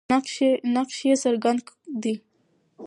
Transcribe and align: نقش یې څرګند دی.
نقش 0.81 0.97
یې 1.07 1.13
څرګند 1.23 1.63
دی. 2.01 2.15